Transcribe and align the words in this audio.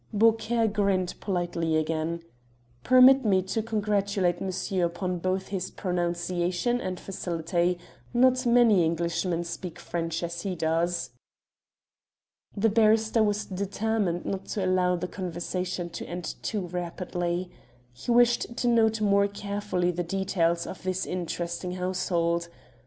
Beaucaire 0.11 0.67
grinned 0.67 1.13
politely 1.19 1.77
again: 1.77 2.23
"Permit 2.83 3.23
me 3.23 3.43
to 3.43 3.61
congratulate 3.61 4.41
monsieur 4.41 4.83
upon 4.83 5.19
both 5.19 5.49
his 5.49 5.69
pronunciation 5.69 6.81
and 6.81 6.99
facility. 6.99 7.77
Not 8.11 8.43
many 8.47 8.83
Englishmen 8.83 9.43
speak 9.43 9.77
French 9.77 10.23
as 10.23 10.41
he 10.41 10.55
does." 10.55 11.11
The 12.57 12.69
barrister 12.69 13.21
was 13.21 13.45
determined 13.45 14.25
not 14.25 14.45
to 14.47 14.65
allow 14.65 14.95
the 14.95 15.07
conversation 15.07 15.91
to 15.91 16.05
end 16.07 16.33
too 16.41 16.65
rapidly. 16.65 17.51
He 17.93 18.09
wished 18.09 18.57
to 18.57 18.67
note 18.67 19.01
more 19.01 19.27
carefully 19.27 19.91
the 19.91 20.01
details 20.03 20.65
of 20.65 20.81
this 20.81 21.05
interesting 21.05 21.73
household. 21.73 22.49